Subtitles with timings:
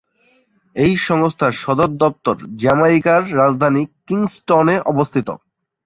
[0.75, 5.27] এই সংস্থার সদর দপ্তর জ্যামাইকার রাজধানী কিংস্টনে অবস্থিত।